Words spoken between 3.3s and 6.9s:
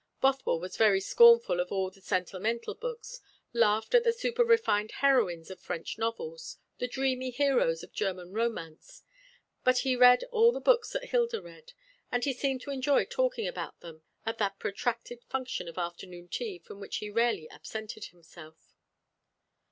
laughed at the super refined heroines of French novels, the